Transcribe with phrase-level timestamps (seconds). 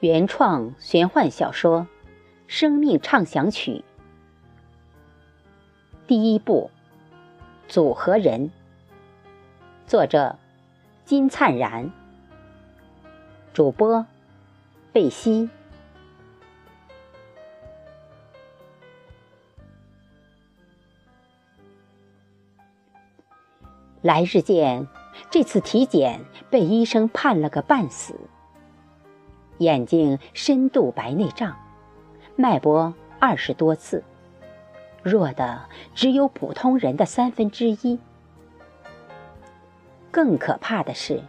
[0.00, 1.80] 原创玄幻小说
[2.46, 3.72] 《生命畅想曲》
[6.06, 6.70] 第一部
[7.72, 8.50] 《组合人》，
[9.86, 10.38] 作者
[11.06, 11.90] 金灿然，
[13.54, 14.04] 主播
[14.92, 15.48] 贝西。
[24.02, 24.86] 来日见，
[25.30, 28.25] 这次体检被医生判了个半死。
[29.58, 31.56] 眼睛深度白内障，
[32.36, 34.04] 脉搏二十多次，
[35.02, 37.98] 弱的只有普通人的三分之一。
[40.10, 41.22] 更可怕的是，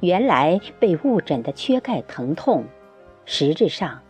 [0.00, 2.64] 原来被误诊的缺钙疼痛，
[3.24, 4.00] 实质上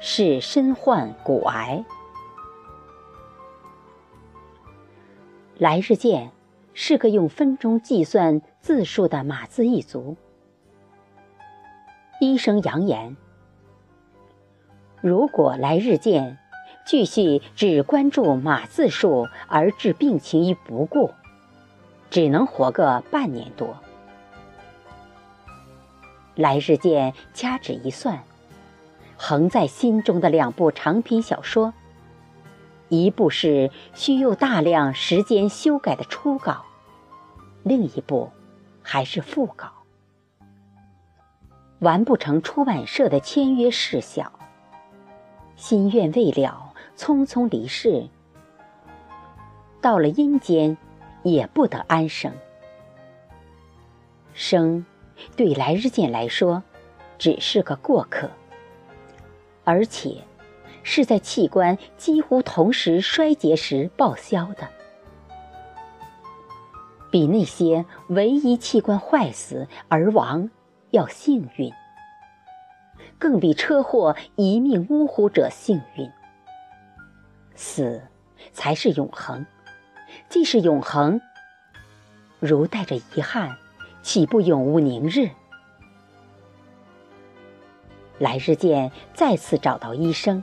[0.00, 1.84] 是身患骨癌。
[5.58, 6.30] 来日见
[6.72, 10.16] 是个用分钟计算字数的码字一族。
[12.20, 13.16] 医生扬言
[15.00, 16.38] ：“如果来日见
[16.84, 21.12] 继续只关注码字数而置病情于不顾，
[22.10, 23.76] 只能活个半年多。”
[26.34, 28.24] 来日见掐指一算，
[29.16, 31.72] 横在心中的两部长篇小说，
[32.88, 36.64] 一部是需用大量时间修改的初稿，
[37.62, 38.32] 另一部
[38.82, 39.77] 还是副稿。
[41.80, 44.32] 完不成出版社的签约事小，
[45.54, 48.08] 心愿未了，匆匆离世。
[49.80, 50.76] 到了阴间，
[51.22, 52.32] 也不得安生。
[54.32, 54.84] 生，
[55.36, 56.62] 对来日见来说，
[57.16, 58.28] 只是个过客，
[59.62, 60.16] 而且
[60.82, 64.68] 是在器官几乎同时衰竭时报销的，
[67.10, 70.50] 比那些唯一器官坏死而亡。
[70.90, 71.72] 要幸运，
[73.18, 76.10] 更比车祸一命呜呼者幸运。
[77.54, 78.02] 死
[78.52, 79.44] 才是永恒，
[80.28, 81.20] 既是永恒，
[82.40, 83.56] 如带着遗憾，
[84.02, 85.30] 岂不永无宁日？
[88.18, 90.42] 来日见再次找到医生，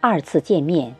[0.00, 0.94] 二次见面，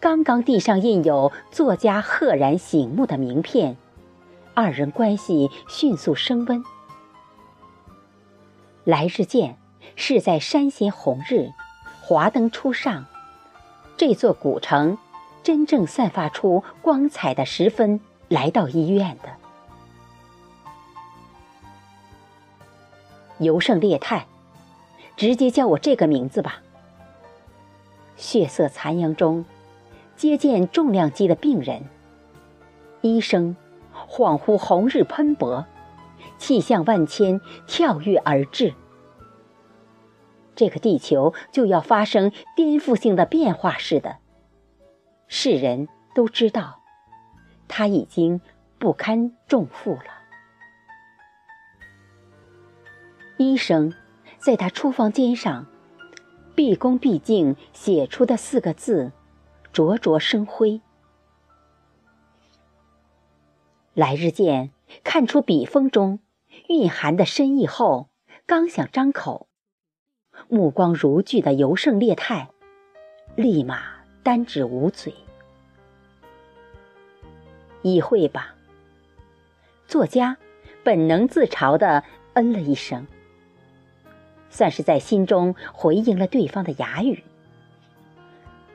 [0.00, 3.76] 刚刚递上印有作家赫然醒目的名片，
[4.54, 6.62] 二人关系迅速升温。
[8.84, 9.56] 来日见，
[9.96, 11.50] 是在山间红日，
[12.02, 13.06] 华灯初上，
[13.96, 14.98] 这座古城
[15.42, 19.30] 真正散发出光彩的时分，来到医院的。
[23.38, 24.26] 尤胜烈太，
[25.16, 26.60] 直接叫我这个名字吧。
[28.16, 29.46] 血色残阳中，
[30.14, 31.84] 接见重量级的病人，
[33.00, 33.56] 医生
[34.08, 35.64] 恍惚红日喷薄。
[36.38, 38.74] 气象万千，跳跃而至。
[40.54, 44.18] 这个地球就要发生颠覆性的变化似的。
[45.26, 46.80] 世人都知道，
[47.66, 48.40] 他已经
[48.78, 50.04] 不堪重负了。
[53.36, 53.92] 医生
[54.38, 55.66] 在他书房间上
[56.54, 59.10] 毕恭毕敬写出的四个字，
[59.72, 60.80] 灼灼生辉。
[63.92, 64.70] 来日见，
[65.02, 66.20] 看出笔锋中。
[66.68, 68.10] 蕴含的深意后，
[68.46, 69.48] 刚想张口，
[70.48, 72.50] 目光如炬的尤胜烈太
[73.34, 73.82] 立马
[74.22, 75.12] 单指捂嘴。
[77.82, 78.54] 意会吧。
[79.88, 80.38] 作家
[80.84, 82.04] 本能自嘲的
[82.34, 83.06] 嗯了一声，
[84.48, 87.24] 算是在心中回应了对方的哑语。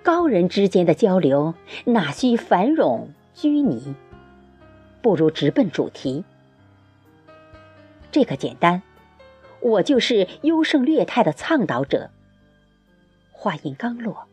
[0.04, 3.96] 高人之间的交流哪需繁冗拘泥，
[5.02, 6.24] 不如直奔主题。
[8.12, 8.82] 这个简单，
[9.62, 12.10] 我就是优胜劣汰的倡导者。
[13.32, 14.28] 话音刚落，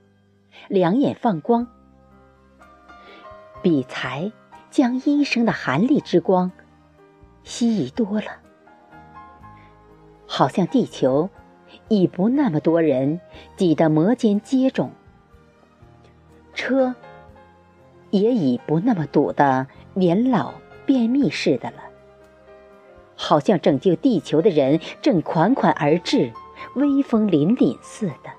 [0.69, 1.67] 两眼放光，
[3.63, 4.33] 比才
[4.71, 6.51] 将医生的寒力之光
[7.45, 8.27] 吸引多了，
[10.27, 11.31] 好像地球
[11.89, 13.21] 已不那么多人
[13.57, 14.91] 挤得摩肩接踵，
[16.53, 16.97] 车
[18.11, 20.53] 也已不那么堵得年老
[20.85, 21.79] 便秘似的了。
[23.17, 26.33] 好像拯救地球的人正款款而至，
[26.75, 28.31] 威风凛凛似的。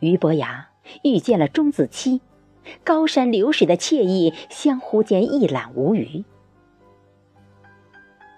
[0.00, 0.68] 俞伯牙
[1.04, 2.20] 遇见了钟子期，
[2.82, 6.24] 高山流水的惬意，相互间一览无余。